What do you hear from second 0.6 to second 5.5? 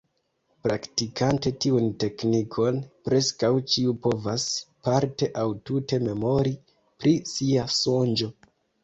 Praktikante tiun teknikon, preskaŭ ĉiu povas parte aŭ